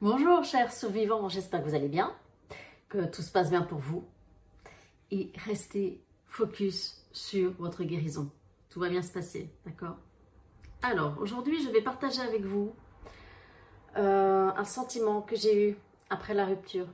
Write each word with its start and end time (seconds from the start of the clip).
Bonjour 0.00 0.42
chers 0.42 0.72
survivants, 0.72 1.28
j'espère 1.28 1.62
que 1.62 1.68
vous 1.68 1.74
allez 1.76 1.88
bien, 1.88 2.12
que 2.88 3.06
tout 3.06 3.22
se 3.22 3.30
passe 3.30 3.48
bien 3.48 3.62
pour 3.62 3.78
vous 3.78 4.04
et 5.12 5.30
restez 5.46 6.02
focus 6.26 7.06
sur 7.12 7.52
votre 7.52 7.84
guérison. 7.84 8.28
Tout 8.70 8.80
va 8.80 8.88
bien 8.88 9.02
se 9.02 9.12
passer, 9.12 9.48
d'accord? 9.64 9.96
Alors, 10.82 11.16
aujourd'hui, 11.20 11.62
je 11.62 11.70
vais 11.70 11.80
partager 11.80 12.20
avec 12.20 12.42
vous 12.42 12.74
euh, 13.96 14.50
un 14.54 14.64
sentiment 14.64 15.22
que 15.22 15.36
j'ai 15.36 15.70
eu 15.70 15.76
après 16.10 16.34
la 16.34 16.44
rupture. 16.44 16.88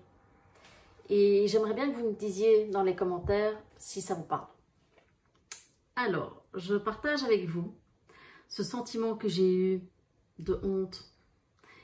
Et 1.09 1.48
j'aimerais 1.48 1.75
bien 1.75 1.91
que 1.91 1.96
vous 1.96 2.09
me 2.11 2.14
disiez 2.14 2.67
dans 2.67 2.82
les 2.82 2.95
commentaires 2.95 3.59
si 3.79 4.03
ça 4.03 4.14
vous 4.14 4.25
parle. 4.25 4.46
Alors, 5.96 6.45
je 6.55 6.75
partage 6.75 7.25
avec 7.25 7.48
vous 7.48 7.75
ce 8.48 8.62
sentiment 8.62 9.17
que 9.17 9.27
j'ai 9.27 9.51
eu 9.51 9.82
de 10.39 10.61
honte 10.62 11.09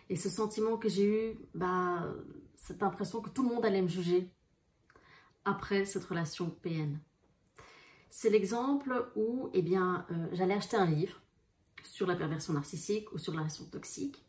et 0.08 0.16
ce 0.16 0.28
sentiment 0.28 0.76
que 0.76 0.88
j'ai 0.88 1.04
eu, 1.04 1.38
bah, 1.54 2.06
cette 2.56 2.82
impression 2.82 3.20
que 3.20 3.30
tout 3.30 3.42
le 3.42 3.54
monde 3.54 3.64
allait 3.64 3.82
me 3.82 3.88
juger 3.88 4.30
après 5.44 5.84
cette 5.84 6.04
relation 6.04 6.50
PN. 6.50 6.98
C'est 8.10 8.30
l'exemple 8.30 9.10
où 9.14 9.50
eh 9.52 9.62
bien, 9.62 10.06
euh, 10.10 10.28
j'allais 10.32 10.54
acheter 10.54 10.76
un 10.76 10.86
livre 10.86 11.20
sur 11.84 12.06
la 12.06 12.16
perversion 12.16 12.52
narcissique 12.52 13.12
ou 13.12 13.18
sur 13.18 13.32
la 13.32 13.40
relation 13.40 13.64
toxique. 13.66 14.24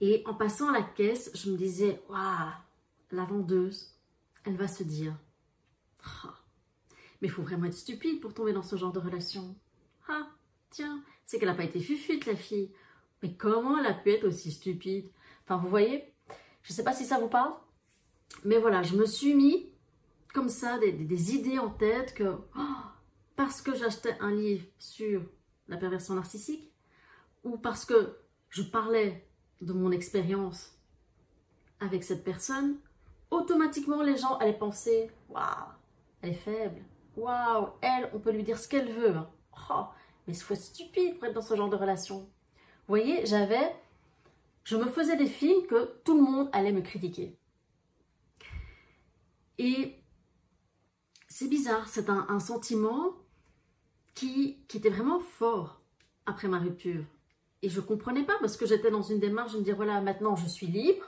Et 0.00 0.22
en 0.26 0.34
passant 0.34 0.68
à 0.68 0.72
la 0.72 0.82
caisse, 0.82 1.30
je 1.34 1.50
me 1.50 1.56
disais, 1.56 2.00
waouh, 2.08 2.52
la 3.10 3.24
vendeuse, 3.24 3.94
elle 4.44 4.56
va 4.56 4.68
se 4.68 4.84
dire, 4.84 5.16
ah, 6.04 6.34
mais 7.20 7.28
il 7.28 7.30
faut 7.30 7.42
vraiment 7.42 7.66
être 7.66 7.74
stupide 7.74 8.20
pour 8.20 8.34
tomber 8.34 8.52
dans 8.52 8.62
ce 8.62 8.76
genre 8.76 8.92
de 8.92 9.00
relation. 9.00 9.56
Ah, 10.08 10.28
tiens, 10.70 11.02
c'est 11.26 11.38
qu'elle 11.38 11.48
n'a 11.48 11.54
pas 11.54 11.64
été 11.64 11.80
fufute, 11.80 12.26
la 12.26 12.36
fille. 12.36 12.70
Mais 13.22 13.34
comment 13.34 13.78
elle 13.78 13.86
a 13.86 13.94
pu 13.94 14.12
être 14.12 14.26
aussi 14.26 14.52
stupide? 14.52 15.08
Enfin, 15.44 15.56
vous 15.56 15.68
voyez, 15.68 16.12
je 16.62 16.72
ne 16.72 16.76
sais 16.76 16.84
pas 16.84 16.92
si 16.92 17.04
ça 17.04 17.18
vous 17.18 17.28
parle, 17.28 17.52
mais 18.44 18.58
voilà, 18.58 18.82
je 18.82 18.96
me 18.96 19.06
suis 19.06 19.34
mis 19.34 19.70
comme 20.32 20.48
ça 20.48 20.78
des, 20.78 21.34
idées 21.34 21.58
en 21.58 21.70
tête 21.70 22.14
que 22.14 22.36
oh, 22.56 22.60
parce 23.36 23.62
que 23.62 23.74
j'achetais 23.74 24.16
un 24.20 24.30
livre 24.30 24.66
sur 24.78 25.22
la 25.68 25.76
perversion 25.76 26.14
narcissique 26.14 26.70
ou 27.44 27.56
parce 27.56 27.84
que 27.84 28.18
je 28.50 28.62
parlais 28.62 29.26
de 29.60 29.72
mon 29.72 29.90
expérience 29.90 30.76
avec 31.80 32.04
cette 32.04 32.24
personne, 32.24 32.76
automatiquement 33.30 34.02
les 34.02 34.16
gens 34.16 34.36
allaient 34.36 34.52
penser 34.52 35.10
waouh, 35.28 35.44
elle 36.22 36.30
est 36.30 36.34
faible, 36.34 36.82
waouh, 37.16 37.68
elle, 37.80 38.10
on 38.14 38.18
peut 38.18 38.32
lui 38.32 38.42
dire 38.42 38.58
ce 38.58 38.68
qu'elle 38.68 38.92
veut. 38.92 39.16
Hein. 39.16 39.30
Oh, 39.70 39.84
mais 40.26 40.34
il 40.34 40.40
faut 40.40 40.54
être 40.54 40.60
stupide 40.60 41.18
pour 41.18 41.26
être 41.26 41.34
dans 41.34 41.42
ce 41.42 41.56
genre 41.56 41.70
de 41.70 41.76
relation. 41.76 42.28
Vous 42.88 42.94
voyez, 42.94 43.26
j'avais, 43.26 43.76
je 44.64 44.74
me 44.78 44.86
faisais 44.86 45.16
des 45.16 45.26
films 45.26 45.66
que 45.66 46.00
tout 46.04 46.16
le 46.16 46.22
monde 46.22 46.48
allait 46.54 46.72
me 46.72 46.80
critiquer. 46.80 47.38
Et 49.58 49.94
c'est 51.28 51.48
bizarre, 51.48 51.86
c'est 51.86 52.08
un, 52.08 52.40
sentiment 52.40 53.12
qui, 54.14 54.64
qui 54.68 54.78
était 54.78 54.88
vraiment 54.88 55.20
fort 55.20 55.82
après 56.24 56.48
ma 56.48 56.58
rupture. 56.58 57.04
Et 57.60 57.68
je 57.68 57.78
ne 57.78 57.84
comprenais 57.84 58.24
pas 58.24 58.38
parce 58.40 58.56
que 58.56 58.64
j'étais 58.64 58.90
dans 58.90 59.02
une 59.02 59.20
démarche 59.20 59.52
de 59.52 59.58
me 59.58 59.64
dire 59.64 59.76
voilà, 59.76 60.00
maintenant 60.00 60.34
je 60.34 60.46
suis 60.46 60.66
libre, 60.66 61.04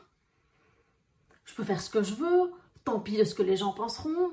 je 1.46 1.54
peux 1.54 1.64
faire 1.64 1.80
ce 1.80 1.88
que 1.88 2.02
je 2.02 2.14
veux, 2.14 2.50
tant 2.84 3.00
pis 3.00 3.16
de 3.16 3.24
ce 3.24 3.34
que 3.34 3.42
les 3.42 3.56
gens 3.56 3.72
penseront. 3.72 4.32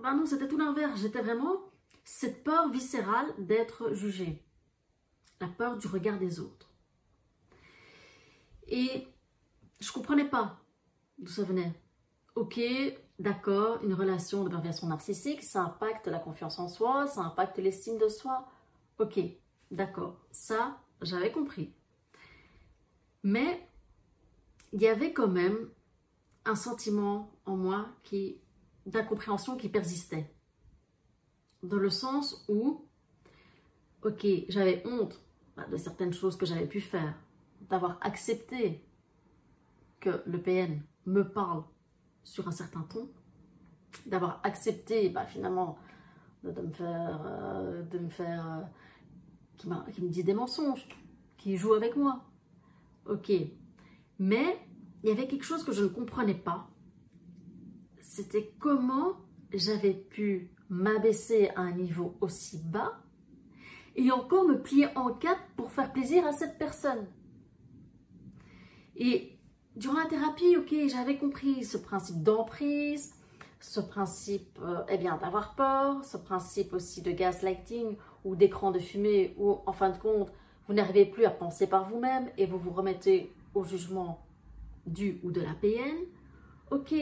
Ben 0.00 0.14
non, 0.14 0.24
c'était 0.24 0.46
tout 0.46 0.56
l'inverse. 0.56 1.00
J'étais 1.00 1.20
vraiment 1.20 1.62
cette 2.04 2.44
peur 2.44 2.70
viscérale 2.70 3.26
d'être 3.38 3.92
jugée, 3.92 4.44
la 5.40 5.48
peur 5.48 5.76
du 5.76 5.86
regard 5.86 6.18
des 6.18 6.38
autres. 6.40 6.70
Et 8.68 9.08
je 9.80 9.90
comprenais 9.92 10.28
pas 10.28 10.58
d'où 11.18 11.30
ça 11.30 11.42
venait. 11.42 11.72
Ok, 12.34 12.60
d'accord, 13.18 13.82
une 13.82 13.94
relation 13.94 14.44
de 14.44 14.48
perversion 14.48 14.86
narcissique, 14.86 15.42
ça 15.42 15.62
impacte 15.62 16.06
la 16.06 16.18
confiance 16.18 16.58
en 16.58 16.68
soi, 16.68 17.06
ça 17.06 17.22
impacte 17.22 17.58
l'estime 17.58 17.98
de 17.98 18.08
soi. 18.08 18.48
Ok, 18.98 19.18
d'accord, 19.70 20.16
ça, 20.30 20.78
j'avais 21.02 21.32
compris. 21.32 21.72
Mais 23.22 23.66
il 24.72 24.80
y 24.80 24.88
avait 24.88 25.12
quand 25.12 25.28
même 25.28 25.68
un 26.44 26.54
sentiment 26.54 27.32
en 27.44 27.56
moi 27.56 27.88
qui 28.02 28.40
d'incompréhension 28.86 29.56
qui 29.56 29.68
persistait. 29.68 30.32
Dans 31.62 31.76
le 31.76 31.90
sens 31.90 32.44
où, 32.48 32.86
ok, 34.02 34.26
j'avais 34.48 34.82
honte 34.86 35.20
de 35.70 35.76
certaines 35.76 36.12
choses 36.12 36.36
que 36.36 36.46
j'avais 36.46 36.66
pu 36.66 36.80
faire, 36.80 37.14
d'avoir 37.68 37.98
accepté 38.02 38.84
que 40.00 40.22
le 40.26 40.40
PN 40.40 40.80
me 41.06 41.22
parle 41.22 41.62
sur 42.24 42.48
un 42.48 42.52
certain 42.52 42.82
ton, 42.82 43.08
d'avoir 44.06 44.40
accepté 44.42 45.08
bah, 45.08 45.26
finalement 45.26 45.78
de, 46.44 46.50
me 46.60 46.72
faire, 46.72 47.20
euh, 47.26 47.82
de 47.82 47.98
me 47.98 48.08
faire 48.08 48.46
euh, 48.46 48.60
qui, 49.56 49.68
qui, 49.92 50.02
me 50.02 50.08
dit 50.08 50.24
des 50.24 50.34
mensonges, 50.34 50.86
qui 51.36 51.56
joue 51.56 51.74
avec 51.74 51.96
moi. 51.96 52.24
Ok. 53.06 53.32
Mais 54.18 54.58
il 55.02 55.08
y 55.08 55.12
avait 55.12 55.26
quelque 55.26 55.44
chose 55.44 55.64
que 55.64 55.72
je 55.72 55.82
ne 55.82 55.88
comprenais 55.88 56.34
pas. 56.34 56.68
C'était 58.00 58.54
comment 58.58 59.16
j'avais 59.52 59.94
pu 59.94 60.50
m'abaisser 60.68 61.48
à 61.56 61.62
un 61.62 61.72
niveau 61.72 62.16
aussi 62.20 62.58
bas 62.58 63.02
et 63.96 64.10
encore 64.10 64.44
me 64.44 64.60
plier 64.60 64.86
en 64.96 65.12
quatre 65.12 65.42
pour 65.56 65.70
faire 65.72 65.92
plaisir 65.92 66.26
à 66.26 66.32
cette 66.32 66.58
personne. 66.58 67.06
Et 68.96 69.38
durant 69.76 69.98
la 69.98 70.06
thérapie, 70.06 70.56
ok, 70.56 70.74
j'avais 70.88 71.16
compris 71.16 71.64
ce 71.64 71.76
principe 71.76 72.22
d'emprise, 72.22 73.14
ce 73.60 73.80
principe 73.80 74.58
euh, 74.62 74.82
eh 74.88 74.98
bien 74.98 75.16
d'avoir 75.16 75.54
peur, 75.54 76.04
ce 76.04 76.16
principe 76.16 76.72
aussi 76.72 77.02
de 77.02 77.10
gaslighting 77.10 77.96
ou 78.24 78.36
d'écran 78.36 78.70
de 78.70 78.78
fumée 78.78 79.34
où 79.38 79.58
en 79.66 79.72
fin 79.72 79.90
de 79.90 79.98
compte, 79.98 80.30
vous 80.68 80.74
n'arrivez 80.74 81.04
plus 81.04 81.24
à 81.24 81.30
penser 81.30 81.66
par 81.66 81.88
vous-même 81.88 82.28
et 82.38 82.46
vous 82.46 82.58
vous 82.58 82.70
remettez 82.70 83.32
au 83.54 83.64
jugement 83.64 84.24
du 84.86 85.20
ou 85.22 85.30
de 85.30 85.40
la 85.40 85.52
PN. 85.54 85.96
Ok, 86.70 86.94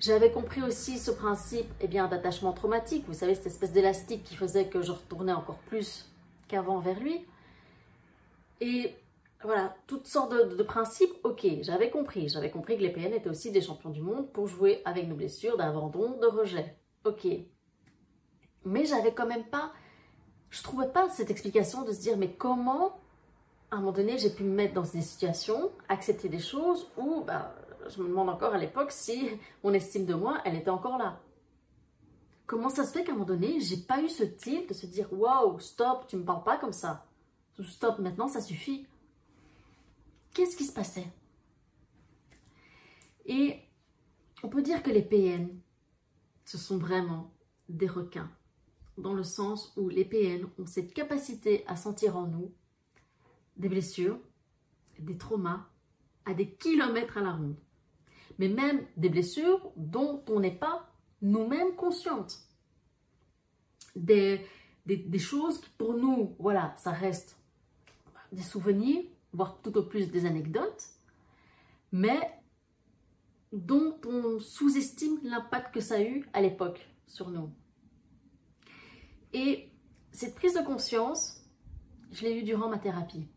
j'avais 0.00 0.32
compris 0.32 0.62
aussi 0.62 0.98
ce 0.98 1.10
principe 1.10 1.66
eh 1.80 1.88
d'attachement 1.88 2.52
traumatique, 2.52 3.04
vous 3.06 3.14
savez, 3.14 3.34
cette 3.34 3.46
espèce 3.46 3.72
d'élastique 3.72 4.24
qui 4.24 4.34
faisait 4.34 4.66
que 4.66 4.82
je 4.82 4.92
retournais 4.92 5.32
encore 5.32 5.58
plus 5.58 6.11
qu'avant 6.52 6.78
vers 6.78 7.00
lui. 7.00 7.24
Et 8.60 8.94
voilà, 9.42 9.74
toutes 9.86 10.06
sortes 10.06 10.32
de, 10.32 10.62
principes, 10.62 11.12
ok, 11.24 11.46
j'avais 11.62 11.90
compris. 11.90 12.28
J'avais 12.28 12.50
compris 12.50 12.76
que 12.76 12.82
les 12.82 12.92
PN 12.92 13.12
étaient 13.12 13.30
aussi 13.30 13.50
des 13.50 13.62
champions 13.62 13.90
du 13.90 14.02
monde 14.02 14.30
pour 14.32 14.46
jouer 14.46 14.82
avec 14.84 15.08
nos 15.08 15.16
blessures 15.16 15.56
d'abandon, 15.56 16.18
de 16.20 16.26
rejet. 16.26 16.76
Ok. 17.04 17.26
Mais 18.64 18.84
j'avais 18.84 19.12
quand 19.12 19.26
même 19.26 19.44
pas, 19.44 19.72
je 20.50 20.62
trouvais 20.62 20.88
pas 20.88 21.08
cette 21.08 21.30
explication 21.30 21.82
de 21.82 21.92
se 21.92 22.00
dire, 22.00 22.16
mais 22.16 22.32
comment, 22.32 23.00
à 23.70 23.76
un 23.76 23.78
moment 23.80 23.92
donné, 23.92 24.18
j'ai 24.18 24.30
pu 24.30 24.44
me 24.44 24.54
mettre 24.54 24.74
dans 24.74 24.82
des 24.82 25.00
situations, 25.00 25.72
accepter 25.88 26.28
des 26.28 26.38
choses 26.38 26.86
où, 26.96 27.24
bah, 27.26 27.54
je 27.88 28.00
me 28.00 28.08
demande 28.08 28.28
encore 28.28 28.54
à 28.54 28.58
l'époque 28.58 28.92
si 28.92 29.28
mon 29.64 29.72
estime 29.72 30.04
de 30.04 30.14
moi, 30.14 30.38
elle 30.44 30.54
était 30.54 30.70
encore 30.70 30.98
là. 30.98 31.18
Comment 32.52 32.68
ça 32.68 32.84
se 32.84 32.92
fait 32.92 33.02
qu'à 33.02 33.12
un 33.12 33.14
moment 33.14 33.24
donné, 33.24 33.60
j'ai 33.60 33.78
pas 33.78 34.02
eu 34.02 34.10
ce 34.10 34.24
tilt 34.24 34.68
de 34.68 34.74
se 34.74 34.84
dire, 34.84 35.10
waouh, 35.10 35.58
stop, 35.58 36.06
tu 36.06 36.18
me 36.18 36.22
parles 36.22 36.44
pas 36.44 36.58
comme 36.58 36.74
ça. 36.74 37.06
Stop, 37.62 37.98
maintenant, 37.98 38.28
ça 38.28 38.42
suffit 38.42 38.86
Qu'est-ce 40.34 40.54
qui 40.54 40.66
se 40.66 40.72
passait? 40.74 41.06
Et 43.24 43.58
on 44.42 44.50
peut 44.50 44.60
dire 44.60 44.82
que 44.82 44.90
les 44.90 45.00
PN, 45.00 45.48
ce 46.44 46.58
sont 46.58 46.76
vraiment 46.76 47.32
des 47.70 47.86
requins, 47.86 48.30
dans 48.98 49.14
le 49.14 49.24
sens 49.24 49.72
où 49.78 49.88
les 49.88 50.04
PN 50.04 50.46
ont 50.58 50.66
cette 50.66 50.92
capacité 50.92 51.64
à 51.66 51.74
sentir 51.74 52.18
en 52.18 52.26
nous 52.26 52.52
des 53.56 53.70
blessures, 53.70 54.20
des 54.98 55.16
traumas, 55.16 55.70
à 56.26 56.34
des 56.34 56.50
kilomètres 56.50 57.16
à 57.16 57.22
la 57.22 57.32
ronde. 57.32 57.56
Mais 58.38 58.48
même 58.48 58.86
des 58.98 59.08
blessures 59.08 59.72
dont 59.76 60.22
on 60.28 60.40
n'est 60.40 60.58
pas 60.58 60.91
nous-mêmes 61.22 61.74
conscientes. 61.76 62.40
Des, 63.94 64.44
des, 64.86 65.18
choses 65.18 65.60
qui 65.60 65.70
pour 65.78 65.94
nous, 65.94 66.34
voilà, 66.38 66.74
ça 66.76 66.90
reste 66.90 67.36
des 68.32 68.42
souvenirs, 68.42 69.04
voire 69.32 69.60
tout 69.62 69.76
au 69.76 69.82
plus 69.82 70.10
des 70.10 70.26
anecdotes, 70.26 70.88
mais 71.92 72.20
dont 73.52 73.98
on 74.06 74.38
sous-estime 74.38 75.20
l'impact 75.24 75.74
que 75.74 75.80
ça 75.80 75.96
a 75.96 76.02
eu 76.02 76.26
à 76.32 76.40
l'époque 76.40 76.86
sur 77.06 77.30
nous. 77.30 77.50
Et 79.34 79.68
cette 80.10 80.34
prise 80.34 80.54
de 80.54 80.64
conscience, 80.64 81.42
je 82.10 82.24
l'ai 82.24 82.38
eue 82.38 82.42
durant 82.42 82.68
ma 82.68 82.78
thérapie, 82.78 83.28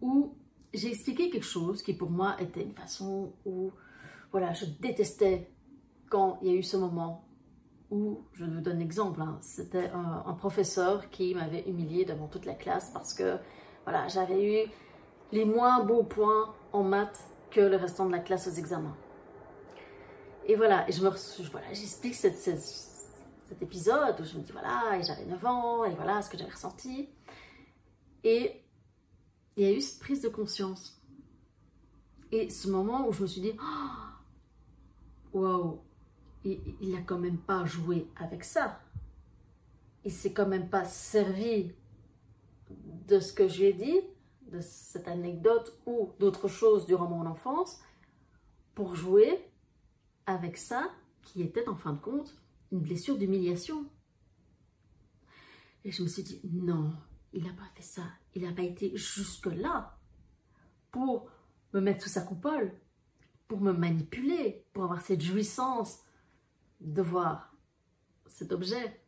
où 0.00 0.34
j'ai 0.72 0.88
expliqué 0.88 1.30
quelque 1.30 1.46
chose 1.46 1.82
qui 1.82 1.92
pour 1.92 2.10
moi 2.10 2.40
était 2.40 2.62
une 2.62 2.74
façon 2.74 3.34
où, 3.44 3.72
voilà, 4.30 4.52
je 4.54 4.64
détestais 4.64 5.50
quand 6.10 6.38
il 6.42 6.48
y 6.48 6.50
a 6.50 6.54
eu 6.54 6.62
ce 6.62 6.76
moment 6.76 7.24
où, 7.90 8.20
je 8.34 8.44
vous 8.44 8.60
donne 8.60 8.78
l'exemple, 8.78 9.22
hein, 9.22 9.38
c'était 9.40 9.90
un, 9.90 10.34
professeur 10.34 11.08
qui 11.10 11.34
m'avait 11.34 11.62
humilié 11.62 12.04
devant 12.04 12.26
toute 12.26 12.44
la 12.44 12.54
classe 12.54 12.90
parce 12.92 13.14
que, 13.14 13.38
voilà, 13.84 14.06
j'avais 14.08 14.64
eu 14.64 14.70
les 15.32 15.44
moins 15.44 15.82
beaux 15.82 16.02
points 16.02 16.54
en 16.72 16.82
maths 16.82 17.24
que 17.50 17.60
le 17.60 17.76
restant 17.76 18.06
de 18.06 18.12
la 18.12 18.18
classe 18.18 18.46
aux 18.46 18.52
examens. 18.52 18.96
Et 20.46 20.56
voilà, 20.56 20.88
et 20.88 20.92
je 20.92 21.02
me 21.02 21.10
voilà, 21.50 21.72
j'explique 21.72 22.14
cet 22.14 22.36
épisode 23.60 24.20
où 24.20 24.24
je 24.24 24.36
me 24.36 24.42
dis 24.42 24.52
voilà, 24.52 24.98
et 24.98 25.02
j'avais 25.02 25.24
9 25.24 25.46
ans, 25.46 25.84
et 25.84 25.94
voilà 25.94 26.22
ce 26.22 26.30
que 26.30 26.38
j'avais 26.38 26.50
ressenti. 26.50 27.08
Et 28.24 28.62
il 29.56 29.64
y 29.64 29.66
a 29.66 29.72
eu 29.72 29.80
cette 29.80 30.00
prise 30.00 30.22
de 30.22 30.28
conscience. 30.28 31.00
Et 32.32 32.48
ce 32.50 32.68
moment 32.68 33.08
où 33.08 33.12
je 33.12 33.22
me 33.22 33.26
suis 33.26 33.40
dit 33.40 33.52
waouh, 35.32 35.80
il, 35.82 35.89
il 36.44 36.94
a 36.96 37.02
quand 37.02 37.18
même 37.18 37.38
pas 37.38 37.64
joué 37.64 38.08
avec 38.16 38.44
ça. 38.44 38.80
Il 40.04 40.12
s'est 40.12 40.32
quand 40.32 40.46
même 40.46 40.70
pas 40.70 40.84
servi 40.84 41.72
de 42.70 43.20
ce 43.20 43.32
que 43.32 43.48
j'ai 43.48 43.72
dit, 43.72 44.00
de 44.50 44.60
cette 44.60 45.08
anecdote 45.08 45.78
ou 45.86 46.12
d'autres 46.18 46.48
choses 46.48 46.86
durant 46.86 47.08
mon 47.08 47.26
enfance, 47.26 47.80
pour 48.74 48.96
jouer 48.96 49.44
avec 50.26 50.56
ça 50.56 50.90
qui 51.22 51.42
était 51.42 51.68
en 51.68 51.76
fin 51.76 51.92
de 51.92 52.00
compte 52.00 52.36
une 52.72 52.80
blessure 52.80 53.18
d'humiliation. 53.18 53.84
Et 55.84 55.90
je 55.90 56.02
me 56.02 56.08
suis 56.08 56.22
dit, 56.22 56.40
non, 56.44 56.92
il 57.32 57.44
n'a 57.44 57.52
pas 57.52 57.68
fait 57.74 57.82
ça. 57.82 58.02
Il 58.34 58.42
n'a 58.42 58.52
pas 58.52 58.62
été 58.62 58.96
jusque-là 58.96 59.98
pour 60.90 61.28
me 61.72 61.80
mettre 61.80 62.04
sous 62.04 62.10
sa 62.10 62.22
coupole, 62.22 62.72
pour 63.48 63.60
me 63.60 63.72
manipuler, 63.72 64.64
pour 64.72 64.84
avoir 64.84 65.00
cette 65.00 65.22
jouissance 65.22 66.00
de 66.80 67.02
voir 67.02 67.54
cet 68.26 68.52
objet 68.52 69.00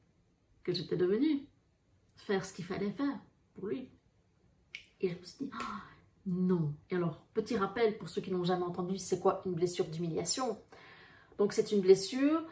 que 0.63 0.73
j'étais 0.73 0.97
devenu, 0.97 1.47
faire 2.15 2.45
ce 2.45 2.53
qu'il 2.53 2.65
fallait 2.65 2.93
faire 2.93 3.19
pour 3.55 3.67
lui. 3.67 3.91
Et 5.01 5.09
je 5.09 5.19
me 5.19 5.25
suis 5.25 5.45
dit, 5.47 5.51
ah, 5.55 5.83
non. 6.27 6.75
Et 6.91 6.97
alors, 6.97 7.25
petit 7.35 7.57
rappel 7.57 7.99
pour 7.99 8.09
ceux 8.09 8.21
qui 8.21 8.31
n'ont 8.31 8.45
jamais 8.45 8.65
entendu, 8.65 8.99
c'est 8.99 9.19
quoi 9.19 9.43
une 9.47 9.55
blessure 9.55 9.87
d'humiliation? 9.87 10.59
Donc, 11.39 11.53
c'est 11.53 11.73
une 11.73 11.81
blessure 11.81 12.47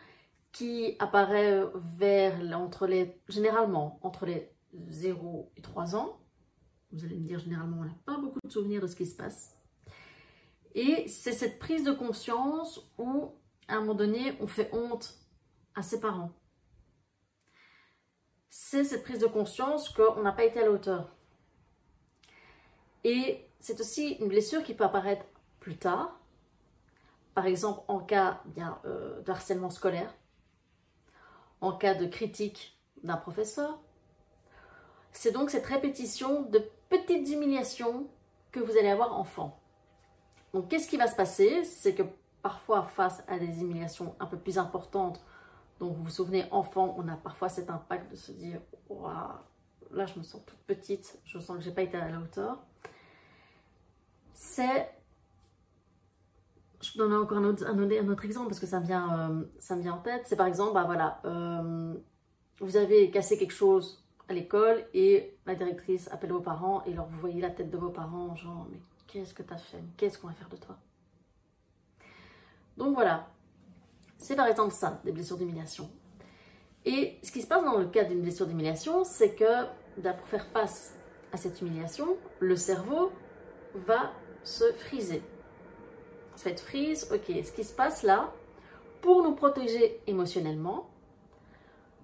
qui 0.52 0.96
apparaît 0.98 1.62
vers, 1.74 2.40
entre 2.58 2.86
les, 2.86 3.20
généralement, 3.28 4.00
entre 4.02 4.26
les 4.26 4.50
0 4.88 5.52
et 5.56 5.62
3 5.62 5.94
ans. 5.94 6.20
Vous 6.92 7.04
allez 7.04 7.16
me 7.16 7.26
dire, 7.26 7.38
généralement, 7.38 7.78
on 7.80 7.84
n'a 7.84 7.96
pas 8.04 8.18
beaucoup 8.18 8.40
de 8.42 8.50
souvenirs 8.50 8.82
de 8.82 8.88
ce 8.88 8.96
qui 8.96 9.06
se 9.06 9.16
passe. 9.16 9.56
Et 10.74 11.06
c'est 11.08 11.32
cette 11.32 11.58
prise 11.58 11.84
de 11.84 11.92
conscience 11.92 12.90
où, 12.98 13.34
moment 13.78 13.94
donné, 13.94 14.36
on 14.40 14.48
fait 14.48 14.68
honte 14.72 15.14
à 15.76 15.82
ses 15.82 16.00
parents. 16.00 16.32
C'est 18.48 18.82
cette 18.82 19.04
prise 19.04 19.20
de 19.20 19.26
conscience 19.26 19.88
qu'on 19.90 20.22
n'a 20.22 20.32
pas 20.32 20.44
été 20.44 20.58
à 20.58 20.64
la 20.64 20.72
hauteur. 20.72 21.14
Et 23.04 23.46
c'est 23.60 23.80
aussi 23.80 24.14
une 24.14 24.28
blessure 24.28 24.64
qui 24.64 24.74
peut 24.74 24.84
apparaître 24.84 25.24
plus 25.60 25.76
tard, 25.76 26.18
par 27.34 27.46
exemple 27.46 27.82
en 27.88 28.00
cas 28.00 28.40
bien, 28.46 28.80
euh, 28.84 29.22
de 29.22 29.30
harcèlement 29.30 29.70
scolaire, 29.70 30.12
en 31.60 31.72
cas 31.72 31.94
de 31.94 32.06
critique 32.06 32.78
d'un 33.02 33.16
professeur. 33.16 33.78
C'est 35.12 35.32
donc 35.32 35.50
cette 35.50 35.66
répétition 35.66 36.42
de 36.42 36.62
petites 36.88 37.28
humiliations 37.30 38.08
que 38.52 38.60
vous 38.60 38.76
allez 38.76 38.90
avoir 38.90 39.18
enfant. 39.18 39.60
Donc 40.52 40.68
qu'est-ce 40.68 40.88
qui 40.88 40.96
va 40.96 41.06
se 41.06 41.16
passer? 41.16 41.64
C'est 41.64 41.94
que 41.94 42.02
parfois 42.42 42.82
face 42.84 43.22
à 43.28 43.38
des 43.38 43.60
humiliations 43.60 44.14
un 44.20 44.26
peu 44.26 44.36
plus 44.36 44.58
importantes, 44.58 45.20
donc 45.78 45.96
vous 45.96 46.04
vous 46.04 46.10
souvenez, 46.10 46.44
enfant, 46.50 46.94
on 46.98 47.08
a 47.08 47.16
parfois 47.16 47.48
cet 47.48 47.70
impact 47.70 48.10
de 48.10 48.16
se 48.16 48.32
dire, 48.32 48.60
là 49.92 50.06
je 50.06 50.18
me 50.18 50.22
sens 50.22 50.42
toute 50.46 50.58
petite, 50.66 51.18
je 51.24 51.38
sens 51.38 51.56
que 51.56 51.62
j'ai 51.62 51.72
pas 51.72 51.82
été 51.82 51.96
à 51.96 52.08
la 52.08 52.18
hauteur. 52.18 52.58
C'est 54.34 54.90
je 56.80 56.96
donne 56.96 57.12
encore 57.12 57.38
un 57.38 57.44
autre, 57.44 58.24
exemple 58.24 58.48
parce 58.48 58.60
que 58.60 58.66
ça 58.66 58.80
me 58.80 58.86
vient, 58.86 59.30
euh, 59.30 59.42
ça 59.58 59.76
me 59.76 59.82
vient 59.82 59.94
en 59.94 59.98
tête. 59.98 60.22
C'est 60.24 60.36
par 60.36 60.46
exemple, 60.46 60.74
bah 60.74 60.84
voilà, 60.84 61.20
euh, 61.24 61.94
vous 62.60 62.76
avez 62.76 63.10
cassé 63.10 63.38
quelque 63.38 63.52
chose 63.52 64.02
à 64.28 64.32
l'école 64.32 64.84
et 64.94 65.36
la 65.46 65.54
directrice 65.54 66.08
appelle 66.12 66.32
vos 66.32 66.40
parents 66.40 66.82
et 66.86 66.92
alors 66.92 67.06
vous 67.06 67.18
voyez 67.18 67.40
la 67.40 67.50
tête 67.50 67.70
de 67.70 67.76
vos 67.76 67.90
parents, 67.90 68.34
genre, 68.36 68.66
mais 68.70 68.80
qu'est-ce 69.06 69.34
que 69.34 69.42
tu 69.42 69.52
as 69.52 69.58
fait 69.58 69.82
Qu'est-ce 69.96 70.18
qu'on 70.18 70.28
va 70.28 70.34
faire 70.34 70.48
de 70.48 70.56
toi? 70.56 70.76
Donc 72.80 72.94
voilà, 72.94 73.28
c'est 74.16 74.36
par 74.36 74.46
exemple 74.46 74.72
ça, 74.72 75.02
des 75.04 75.12
blessures 75.12 75.36
d'humiliation. 75.36 75.90
Et 76.86 77.18
ce 77.22 77.30
qui 77.30 77.42
se 77.42 77.46
passe 77.46 77.62
dans 77.62 77.76
le 77.76 77.84
cas 77.84 78.04
d'une 78.04 78.22
blessure 78.22 78.46
d'humiliation, 78.46 79.04
c'est 79.04 79.34
que 79.34 79.64
pour 80.02 80.26
faire 80.26 80.46
face 80.46 80.94
à 81.30 81.36
cette 81.36 81.60
humiliation, 81.60 82.16
le 82.38 82.56
cerveau 82.56 83.12
va 83.74 84.12
se 84.44 84.64
friser. 84.72 85.22
Cette 86.36 86.60
frise, 86.60 87.06
ok, 87.12 87.26
ce 87.44 87.52
qui 87.52 87.64
se 87.64 87.74
passe 87.74 88.02
là, 88.02 88.32
pour 89.02 89.22
nous 89.22 89.34
protéger 89.34 90.00
émotionnellement, 90.06 90.88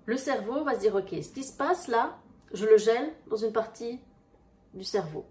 le 0.04 0.18
cerveau 0.18 0.62
va 0.62 0.74
se 0.74 0.80
dire, 0.80 0.94
ok, 0.94 1.08
ce 1.08 1.32
qui 1.32 1.42
se 1.42 1.56
passe 1.56 1.88
là, 1.88 2.18
je 2.52 2.66
le 2.66 2.76
gèle 2.76 3.14
dans 3.28 3.36
une 3.36 3.52
partie 3.52 3.98
du 4.74 4.84
cerveau. 4.84 5.24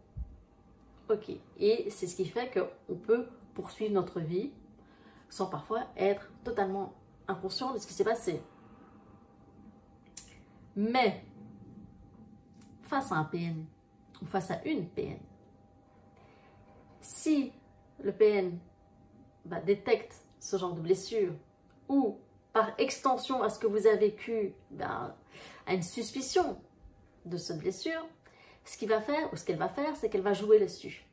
Ok, 1.08 1.30
et 1.60 1.88
c'est 1.92 2.08
ce 2.08 2.16
qui 2.16 2.26
fait 2.26 2.50
qu'on 2.52 2.96
peut 2.96 3.28
poursuivre 3.54 3.94
notre 3.94 4.20
vie 4.20 4.52
sans 5.36 5.48
parfois 5.48 5.84
être 5.98 6.32
totalement 6.46 6.94
inconscient 7.28 7.74
de 7.74 7.78
ce 7.78 7.86
qui 7.86 7.94
s'est 7.94 8.06
passé. 8.06 8.42
Mais, 10.78 11.26
face 12.84 13.12
à 13.12 13.16
un 13.16 13.26
PN, 13.26 13.66
ou 14.22 14.26
face 14.26 14.50
à 14.50 14.64
une 14.64 14.88
PN, 14.88 15.20
si 17.02 17.52
le 18.02 18.14
PN 18.14 18.58
bah, 19.44 19.60
détecte 19.60 20.16
ce 20.40 20.56
genre 20.56 20.74
de 20.74 20.80
blessure 20.80 21.34
ou 21.90 22.18
par 22.54 22.72
extension 22.80 23.44
à 23.44 23.50
ce 23.50 23.60
que 23.60 23.68
vous 23.68 23.88
avez 23.88 24.12
vécu, 24.12 24.54
bah, 24.72 25.18
à 25.68 25.74
une 25.74 25.84
suspicion 25.84 26.58
de 27.26 27.36
cette 27.36 27.60
blessure, 27.60 28.08
ce 28.64 28.78
qu'il 28.78 28.88
va 28.88 29.02
faire 29.02 29.34
ou 29.34 29.36
ce 29.36 29.44
qu'elle 29.44 29.58
va 29.58 29.68
faire, 29.68 29.98
c'est 29.98 30.10
qu'elle 30.10 30.22
va 30.22 30.32
jouer 30.32 30.62
dessus. 30.62 31.06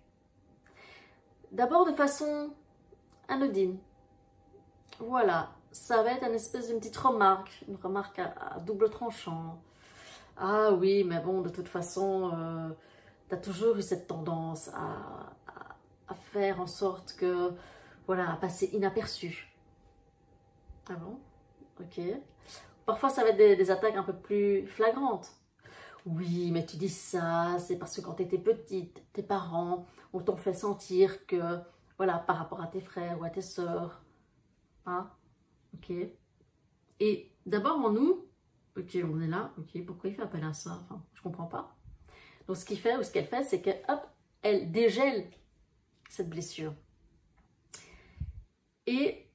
D'abord 1.51 1.87
de 1.87 1.93
façon 1.93 2.55
anodine. 3.27 3.81
Voilà, 4.99 5.51
ça 5.73 6.03
va 6.03 6.13
être 6.13 6.27
une 6.27 6.35
espèce 6.35 6.69
d'une 6.69 6.79
petite 6.79 6.97
remarque, 6.97 7.65
une 7.69 7.77
remarque 7.77 8.19
à, 8.19 8.59
double 8.61 8.91
tranchant. 8.91 9.61
Ah 10.37 10.73
oui, 10.73 11.05
mais 11.05 11.21
bon, 11.21 11.41
de 11.41 11.49
toute 11.49 11.69
façon, 11.69 12.31
euh, 12.35 12.71
tu 13.29 13.35
as 13.35 13.39
toujours 13.39 13.77
eu 13.77 13.83
cette 13.83 14.07
tendance 14.07 14.69
à, 14.69 15.31
faire 16.33 16.61
en 16.61 16.67
sorte 16.67 17.15
que, 17.17 17.53
voilà, 18.07 18.31
à 18.33 18.37
passer 18.37 18.71
inaperçu. 18.73 19.51
Ah 20.89 20.95
bon? 20.95 21.19
Ok. 21.81 22.01
Parfois, 22.87 23.09
ça 23.09 23.23
va 23.23 23.31
être 23.31 23.37
des, 23.37 23.71
attaques 23.71 23.97
un 23.97 24.03
peu 24.03 24.15
plus 24.15 24.67
flagrantes. 24.67 25.31
Oui, 26.05 26.51
mais 26.53 26.67
tu 26.67 26.77
dis 26.77 26.89
ça, 26.89 27.57
c'est 27.59 27.77
parce 27.77 27.97
que 27.97 28.01
quand 28.03 28.15
tu 28.15 28.25
étais 28.25 28.39
petite, 28.39 29.03
tes 29.13 29.23
parents 29.23 29.87
t'ont 30.21 30.37
fait 30.37 30.55
sentir 30.55 31.27
que, 31.27 31.59
voilà, 31.97 32.19
par 32.19 32.37
rapport 32.37 32.61
à 32.61 32.67
tes 32.67 32.81
frères 32.81 33.19
ou 33.21 33.25
à 33.25 33.31
tes 33.31 33.43
sœurs. 33.43 34.03
Ah, 34.87 35.17
ok. 35.75 35.93
Et 37.01 37.33
d'abord 37.47 37.79
en 37.79 37.91
nous, 37.91 38.27
ok, 38.77 38.99
on 39.05 39.21
est 39.21 39.29
là, 39.29 39.53
ok, 39.59 39.85
pourquoi 39.85 40.11
il 40.11 40.17
fait 40.17 40.23
appel 40.23 40.45
à 40.45 40.53
ça? 40.53 40.79
Enfin, 40.83 41.05
je 41.15 41.23
comprends 41.23 41.47
pas. 41.47 41.77
Donc, 42.47 42.57
ce 42.57 42.65
qu'il 42.65 42.79
fait 42.79 42.97
ou 42.97 43.03
ce 43.03 43.11
qu'elle 43.11 43.27
fait, 43.27 43.45
c'est 43.45 43.63
que, 43.63 43.71
hop, 43.89 44.07
elle 44.43 44.73
dégèle 44.73 45.31
cette 46.09 46.29
blessure. 46.29 46.75
Et 48.87 49.29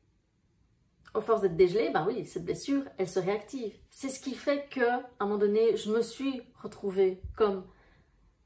au 1.13 1.21
force 1.21 1.41
d'être 1.41 1.55
dégelée, 1.55 1.89
ben 1.89 2.05
oui, 2.05 2.25
cette 2.25 2.45
blessure, 2.45 2.83
elle 2.97 3.07
se 3.07 3.19
réactive. 3.19 3.73
C'est 3.89 4.09
ce 4.09 4.19
qui 4.19 4.35
fait 4.35 4.69
que, 4.69 4.87
à 4.87 5.09
un 5.19 5.25
moment 5.25 5.37
donné, 5.37 5.75
je 5.77 5.91
me 5.91 6.01
suis 6.01 6.41
retrouvée 6.61 7.21
comme 7.35 7.65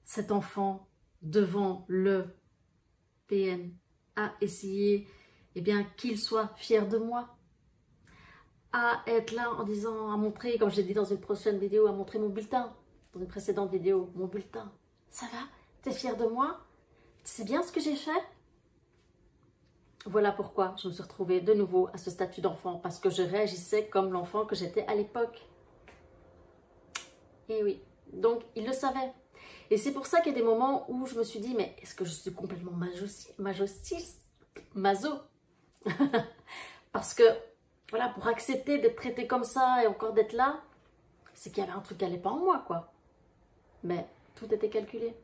cet 0.04 0.32
enfant 0.32 0.88
devant 1.22 1.86
le 1.88 2.36
PN 3.28 3.74
à 4.16 4.34
essayer 4.42 5.08
eh 5.56 5.62
bien, 5.62 5.84
qu'il 5.98 6.18
soit 6.18 6.52
fier 6.56 6.88
de 6.88 6.98
moi, 6.98 7.30
à 8.74 9.02
être 9.08 9.32
là 9.32 9.52
en 9.52 9.64
disant, 9.64 10.12
à 10.12 10.18
montrer, 10.18 10.58
comme 10.58 10.72
j'ai 10.72 10.84
dit 10.84 10.94
dans 10.94 11.06
une 11.06 11.20
prochaine 11.20 11.58
vidéo, 11.58 11.88
à 11.88 11.92
montrer 11.92 12.20
mon 12.20 12.30
bulletin, 12.30 12.74
dans 13.14 13.20
une 13.20 13.28
précédente 13.28 13.72
vidéo, 13.72 14.10
mon 14.16 14.28
bulletin. 14.28 14.72
Ça 15.10 15.26
va? 15.28 15.40
T'es 15.82 15.92
fier 15.92 16.16
de 16.16 16.26
moi? 16.26 16.62
C'est 17.24 17.44
bien 17.44 17.64
ce 17.64 17.72
que 17.72 17.82
j'ai 17.82 17.96
fait? 17.96 18.24
Voilà 20.06 20.32
pourquoi 20.32 20.74
je 20.82 20.88
me 20.88 20.94
suis 20.94 21.04
retrouvée 21.04 21.42
de 21.42 21.54
nouveau 21.54 21.90
à 21.94 21.98
ce 21.98 22.10
statut 22.10 22.42
d'enfant, 22.42 22.80
parce 22.80 23.00
que 23.00 23.10
je 23.10 23.22
réagissais 23.22 23.88
comme 23.88 24.12
l'enfant 24.12 24.46
que 24.46 24.56
j'étais 24.56 24.86
à 24.88 24.96
l'époque. 24.96 25.46
Et 27.50 27.62
oui, 27.64 27.82
donc 28.14 28.42
il 28.56 28.66
le 28.66 28.74
savait. 28.74 29.14
Et 29.70 29.78
c'est 29.78 29.92
pour 29.92 30.06
ça 30.06 30.22
qu'il 30.22 30.32
y 30.32 30.36
a 30.36 30.40
des 30.40 30.46
moments 30.46 30.90
où 30.90 31.06
je 31.06 31.16
me 31.16 31.24
suis 31.24 31.40
dit, 31.40 31.54
mais 31.56 31.76
est-ce 31.82 31.94
que 31.94 32.06
je 32.06 32.12
suis 32.12 32.34
complètement 32.34 32.74
majostiste 33.38 34.26
Mazo 34.74 35.10
Parce 36.92 37.14
que, 37.14 37.24
voilà, 37.90 38.10
pour 38.10 38.28
accepter 38.28 38.80
d'être 38.80 38.96
traité 38.96 39.28
comme 39.28 39.44
ça 39.44 39.84
et 39.84 39.88
encore 39.88 40.14
d'être 40.14 40.34
là, 40.34 40.62
c'est 41.34 41.50
qu'il 41.50 41.64
y 41.64 41.68
avait 41.68 41.76
un 41.76 41.82
truc 41.82 41.98
qui 41.98 42.04
n'allait 42.04 42.18
pas 42.18 42.30
en 42.30 42.40
moi, 42.40 42.64
quoi. 42.68 42.92
Mais 43.84 44.08
tout 44.36 44.54
était 44.54 44.70
calculé. 44.70 45.16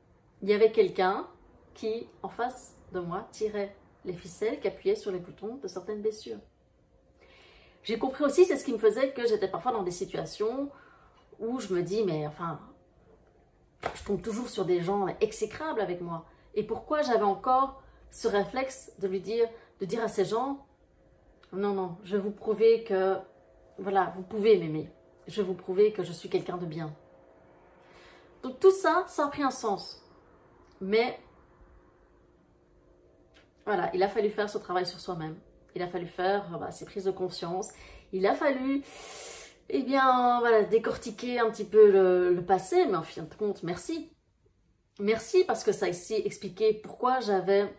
Il 0.42 0.50
y 0.50 0.54
avait 0.54 0.72
quelqu'un 0.72 1.28
qui, 1.74 2.08
en 2.24 2.30
face 2.30 2.76
de 2.92 3.00
moi, 3.00 3.28
tirait 3.32 3.76
les 4.06 4.14
ficelles, 4.14 4.60
qui 4.60 4.68
appuyaient 4.68 4.96
sur 4.96 5.12
les 5.12 5.20
boutons 5.20 5.56
de 5.56 5.68
certaines 5.68 6.02
blessures. 6.02 6.40
J'ai 7.84 7.98
compris 7.98 8.24
aussi, 8.24 8.46
c'est 8.46 8.58
ce 8.58 8.66
qui 8.66 8.74
me 8.74 8.78
faisait 8.78 9.12
que 9.14 9.28
j'étais 9.28 9.48
parfois 9.48 9.72
dans 9.72 9.84
des 9.84 9.92
situations 9.92 10.70
où 11.40 11.60
je 11.60 11.74
me 11.74 11.84
dis, 11.84 12.04
mais 12.04 12.26
enfin, 12.28 12.60
je 13.96 14.04
tombe 14.04 14.22
toujours 14.22 14.50
sur 14.50 14.66
des 14.66 14.82
gens 14.82 15.08
exécrables 15.22 15.82
avec 15.82 16.02
moi. 16.02 16.26
Et 16.56 16.64
pourquoi 16.64 17.02
j'avais 17.02 17.24
encore 17.24 17.82
ce 18.12 18.28
réflexe 18.28 18.92
de 19.00 19.08
lui 19.08 19.20
dire, 19.20 19.48
de 19.79 19.86
dire 19.86 20.03
à 20.03 20.07
ces 20.07 20.25
gens, 20.25 20.65
non, 21.53 21.74
non, 21.74 21.98
je 22.03 22.17
vais 22.17 22.24
vous 22.24 22.31
prouver 22.31 22.84
que, 22.84 23.17
voilà, 23.77 24.13
vous 24.15 24.24
pouvez 24.24 24.57
m'aimer. 24.57 24.89
Je 25.27 25.41
vais 25.41 25.48
vous 25.48 25.53
prouver 25.53 25.91
que 25.91 26.03
je 26.03 26.12
suis 26.12 26.29
quelqu'un 26.29 26.57
de 26.57 26.65
bien. 26.65 26.93
Donc 28.43 28.60
tout 28.60 28.72
ça, 28.72 29.05
ça 29.07 29.25
a 29.25 29.27
pris 29.29 29.43
un 29.43 29.51
sens. 29.51 30.01
Mais, 30.81 31.19
voilà, 33.65 33.89
il 33.93 34.03
a 34.03 34.07
fallu 34.07 34.29
faire 34.29 34.50
ce 34.50 34.57
travail 34.57 34.86
sur 34.86 35.00
soi-même. 35.00 35.38
Il 35.75 35.81
a 35.81 35.88
fallu 35.88 36.07
faire 36.07 36.57
bah, 36.60 36.72
ces 36.72 36.86
prises 36.86 37.05
de 37.05 37.12
conscience. 37.12 37.69
Il 38.13 38.25
a 38.25 38.34
fallu, 38.34 38.84
eh 39.69 39.84
bien, 39.84 40.39
voilà, 40.39 40.63
décortiquer 40.63 41.39
un 41.39 41.50
petit 41.50 41.65
peu 41.65 41.91
le, 41.91 42.41
passé. 42.41 42.86
Mais 42.88 42.96
en 42.96 43.03
fin 43.03 43.24
de 43.24 43.34
compte, 43.34 43.63
merci. 43.63 44.12
Merci 45.00 45.43
parce 45.43 45.63
que 45.63 45.72
ça 45.72 45.86
a 45.86 45.89
ici 45.89 46.15
expliqué 46.25 46.74
pourquoi 46.74 47.19
j'avais 47.19 47.72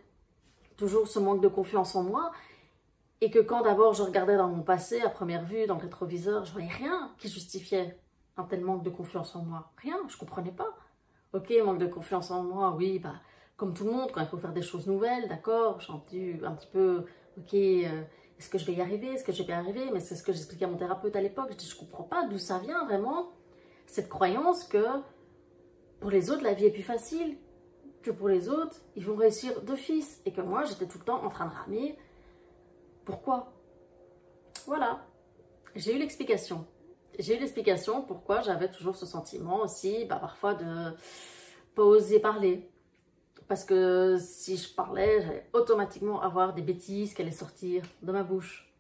toujours 0.79 1.07
ce 1.09 1.19
manque 1.19 1.43
de 1.43 1.49
confiance 1.49 1.95
en 1.95 2.05
moi 2.05 2.33
et 3.21 3.31
que 3.31 3.41
quand 3.41 3.63
d'abord 3.63 3.93
je 3.93 4.03
regardais 4.03 4.37
dans 4.37 4.49
mon 4.49 4.63
passé, 4.63 5.03
à 5.03 5.11
première 5.11 5.45
vue, 5.45 5.67
dans 5.67 5.75
le 5.75 5.83
rétroviseur, 5.83 6.47
je 6.47 6.53
voyais 6.53 6.71
rien 6.71 7.13
qui 7.19 7.29
justifiait 7.29 7.99
un 8.39 8.45
tel 8.45 8.65
manque 8.65 8.85
de 8.85 8.91
confiance 8.91 9.35
en 9.35 9.43
moi. 9.43 9.73
Rien, 9.83 9.97
je 10.09 10.17
comprenais 10.17 10.53
pas. 10.53 10.73
Ok, 11.35 11.53
manque 11.65 11.79
de 11.79 11.87
confiance 11.87 12.31
en 12.31 12.45
moi, 12.45 12.75
oui, 12.77 13.01
bah, 13.01 13.15
comme 13.57 13.75
tout 13.75 13.85
le 13.85 13.91
monde, 13.91 14.11
quand 14.13 14.21
il 14.21 14.29
faut 14.29 14.39
faire 14.39 14.53
des 14.53 14.63
choses 14.63 14.87
nouvelles, 14.87 15.29
d'accord, 15.29 15.81
j'ai 15.81 15.93
petit, 16.07 16.45
un 16.45 16.53
petit 16.53 16.69
peu, 16.69 17.05
ok, 17.37 17.53
euh, 17.53 18.03
est-ce 18.39 18.49
que 18.49 18.57
je 18.57 18.65
vais 18.65 18.75
y 18.75 18.81
arriver, 18.81 19.09
est-ce 19.09 19.25
que 19.25 19.33
je 19.33 19.43
vais 19.43 19.53
y 19.53 19.57
arriver, 19.57 19.91
mais 19.93 20.01
c'est 20.01 20.15
ce 20.15 20.23
que 20.23 20.33
j'expliquais 20.33 20.65
à 20.65 20.69
mon 20.69 20.77
thérapeute 20.77 21.17
à 21.17 21.21
l'époque, 21.21 21.49
je 21.51 21.57
dis, 21.57 21.69
je 21.69 21.77
comprends 21.77 22.05
pas 22.05 22.27
d'où 22.29 22.39
ça 22.39 22.61
vient 22.61 22.85
vraiment, 22.87 23.33
cette 23.87 24.09
croyance 24.09 24.65
que 24.65 24.85
pour 26.01 26.11
les 26.11 26.31
autres, 26.31 26.45
la 26.45 26.55
vie 26.55 26.67
est 26.67 26.71
plus 26.71 26.83
facile, 26.83 27.37
que 28.03 28.11
pour 28.11 28.29
les 28.29 28.49
autres, 28.49 28.77
ils 28.97 29.05
vont 29.05 29.17
réussir 29.17 29.61
d'office, 29.63 30.21
et 30.25 30.33
que 30.33 30.41
moi, 30.41 30.65
j'étais 30.65 30.87
tout 30.87 30.99
le 30.99 31.05
temps 31.05 31.25
en 31.25 31.31
train 31.31 31.47
de 31.47 31.55
ramer. 31.55 31.99
Pourquoi? 33.05 33.53
Voilà, 34.67 35.07
j'ai 35.75 35.95
eu 35.95 35.99
l'explication 35.99 36.67
j'ai 37.19 37.37
eu 37.37 37.41
l'explication 37.41 38.03
pourquoi 38.03 38.41
j'avais 38.41 38.71
toujours 38.71 38.97
ce 38.97 39.07
sentiment 39.07 39.63
aussi, 39.63 40.05
bah, 40.05 40.17
parfois 40.17 40.55
de 40.55 40.95
pas 41.75 41.83
oser 41.83 42.21
parler. 42.21 42.71
Parce 43.49 43.65
que 43.65 44.17
si 44.21 44.57
je 44.57 44.73
parlais, 44.75 45.23
j'allais 45.23 45.49
automatiquement 45.53 46.21
avoir 46.21 46.55
des 46.55 46.63
bêtises 46.63 47.15
qui 47.15 47.23
allaient 47.23 47.31
sortir 47.31 47.83
de 48.03 48.13
ma 48.13 48.23
bouche. 48.23 48.73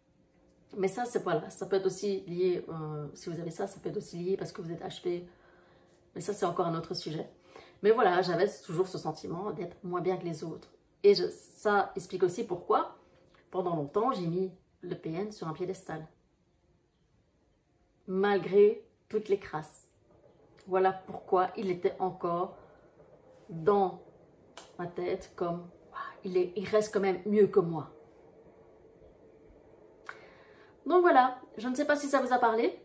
Mais 0.76 0.88
ça, 0.88 1.06
c'est 1.06 1.22
voilà, 1.22 1.48
ça 1.48 1.66
peut 1.66 1.76
être 1.76 1.86
aussi 1.86 2.20
lié, 2.26 2.64
euh, 2.68 3.06
si 3.14 3.30
vous 3.30 3.40
avez 3.40 3.50
ça, 3.50 3.66
ça 3.66 3.80
peut 3.80 3.88
être 3.88 3.96
aussi 3.96 4.18
lié 4.18 4.36
parce 4.36 4.52
que 4.52 4.60
vous 4.60 4.70
êtes 4.70 4.82
HP. 4.82 5.24
Mais 6.14 6.20
ça, 6.20 6.34
c'est 6.34 6.44
encore 6.44 6.66
un 6.66 6.76
autre 6.76 6.94
sujet. 6.94 7.26
Mais 7.82 7.90
voilà, 7.90 8.22
j'avais 8.22 8.48
toujours 8.64 8.88
ce 8.88 8.98
sentiment 8.98 9.50
d'être 9.52 9.76
moins 9.84 10.00
bien 10.00 10.16
que 10.16 10.24
les 10.24 10.42
autres. 10.44 10.68
Et 11.04 11.14
ça 11.14 11.92
explique 11.94 12.22
aussi 12.22 12.44
pourquoi, 12.44 12.96
pendant 13.50 13.76
longtemps, 13.76 14.12
j'ai 14.12 14.26
mis 14.26 14.52
le 14.80 14.96
PN 14.96 15.30
sur 15.32 15.48
un 15.48 15.52
piédestal 15.52 16.06
malgré 18.08 18.82
toutes 19.08 19.28
les 19.28 19.38
crasses. 19.38 19.86
Voilà 20.66 20.92
pourquoi 20.92 21.50
il 21.56 21.70
était 21.70 21.94
encore 22.00 22.56
dans 23.48 24.02
ma 24.78 24.86
tête 24.86 25.32
comme 25.36 25.68
il, 26.24 26.36
est, 26.36 26.52
il 26.56 26.66
reste 26.68 26.92
quand 26.92 27.00
même 27.00 27.20
mieux 27.26 27.46
que 27.46 27.60
moi. 27.60 27.90
Donc 30.86 31.02
voilà, 31.02 31.38
je 31.58 31.68
ne 31.68 31.74
sais 31.74 31.86
pas 31.86 31.96
si 31.96 32.08
ça 32.08 32.20
vous 32.20 32.32
a 32.32 32.38
parlé. 32.38 32.80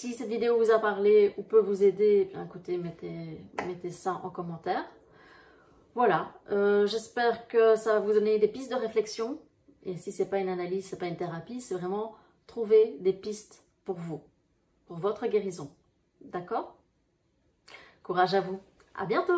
Si 0.00 0.14
cette 0.14 0.30
vidéo 0.30 0.56
vous 0.56 0.70
a 0.70 0.78
parlé 0.78 1.34
ou 1.36 1.42
peut 1.42 1.60
vous 1.60 1.84
aider, 1.84 2.32
eh 2.34 2.42
écoutez, 2.46 2.78
mettez, 2.78 3.38
mettez 3.66 3.90
ça 3.90 4.18
en 4.24 4.30
commentaire. 4.30 4.82
Voilà, 5.94 6.32
euh, 6.50 6.86
j'espère 6.86 7.46
que 7.48 7.76
ça 7.76 7.92
va 7.92 8.00
vous 8.00 8.14
donner 8.14 8.38
des 8.38 8.48
pistes 8.48 8.70
de 8.70 8.76
réflexion. 8.76 9.38
Et 9.82 9.98
si 9.98 10.10
ce 10.10 10.22
n'est 10.22 10.30
pas 10.30 10.38
une 10.38 10.48
analyse, 10.48 10.88
ce 10.88 10.94
n'est 10.94 11.00
pas 11.00 11.06
une 11.06 11.18
thérapie, 11.18 11.60
c'est 11.60 11.74
vraiment 11.74 12.14
trouver 12.46 12.96
des 13.00 13.12
pistes 13.12 13.62
pour 13.84 13.96
vous 13.96 14.22
pour 14.86 14.96
votre 14.96 15.26
guérison. 15.26 15.70
D'accord? 16.22 16.78
Courage 18.02 18.32
à 18.32 18.40
vous. 18.40 18.58
À 18.94 19.04
bientôt 19.04 19.34